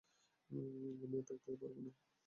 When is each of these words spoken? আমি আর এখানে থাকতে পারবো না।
আমি 0.49 0.61
আর 0.67 0.93
এখানে 0.93 1.17
থাকতে 1.29 1.51
পারবো 1.53 1.79
না। 1.85 1.91